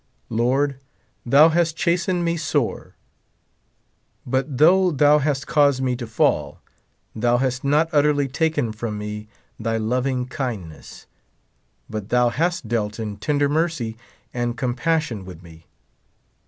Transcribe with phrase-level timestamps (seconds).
[0.31, 0.79] Lord,
[1.27, 2.95] thou hast chastened me sore;
[4.25, 6.59] but though thou hast caused me to fall,
[7.15, 9.27] thou hast not utterly taken from me
[9.59, 11.05] thy loving kindness:
[11.87, 13.95] but thou hast dealt in tender mercy
[14.33, 15.67] and compassion with me.